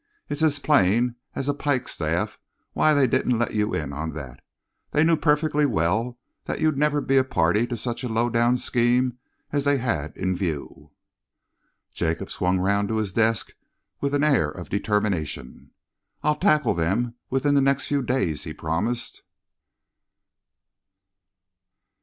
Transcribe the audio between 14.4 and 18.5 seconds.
of determination. "I'll tackle them within the next few days,"